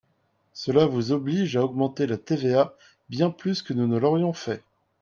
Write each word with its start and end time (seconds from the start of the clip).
Cela 0.53 0.87
vous 0.87 1.11
oblige 1.11 1.55
à 1.57 1.63
augmenter 1.63 2.07
la 2.07 2.17
TVA 2.17 2.75
bien 3.09 3.29
plus 3.29 3.61
que 3.61 3.71
nous 3.73 3.85
ne 3.85 3.99
l’aurions 3.99 4.33
fait. 4.33 4.63